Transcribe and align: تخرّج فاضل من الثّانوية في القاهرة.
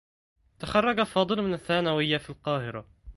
تخرّج 0.59 1.01
فاضل 1.03 1.41
من 1.41 1.53
الثّانوية 1.53 2.17
في 2.17 2.29
القاهرة. 2.29 2.85